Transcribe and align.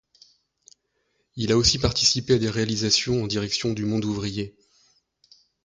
Il 1.35 1.51
a 1.51 1.57
aussi 1.57 1.77
participé 1.77 2.33
à 2.33 2.37
des 2.39 2.49
réalisations 2.49 3.21
en 3.21 3.27
direction 3.27 3.71
du 3.71 3.85
monde 3.85 4.03
ouvrier. 4.05 4.55